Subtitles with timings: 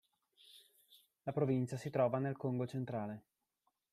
[1.25, 3.23] La provincia si trova nel Congo centrale.